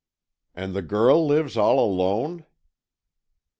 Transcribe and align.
"And 0.55 0.73
the 0.75 0.81
girl 0.81 1.27
lives 1.27 1.55
all 1.55 1.79
alone?" 1.79 2.47